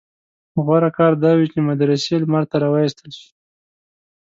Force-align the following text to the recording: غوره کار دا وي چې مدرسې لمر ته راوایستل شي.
غوره 0.63 0.89
کار 0.97 1.13
دا 1.23 1.31
وي 1.37 1.47
چې 1.53 1.59
مدرسې 1.69 2.13
لمر 2.21 2.43
ته 2.51 2.55
راوایستل 2.63 3.09
شي. 3.19 3.29